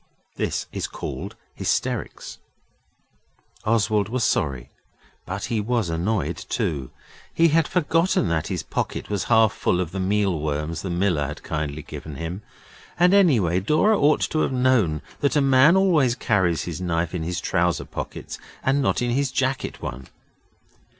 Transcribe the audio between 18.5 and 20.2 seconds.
and not in his jacket one.